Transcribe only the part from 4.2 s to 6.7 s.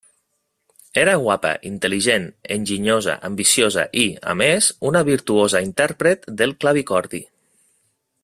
a més una virtuosa intèrpret del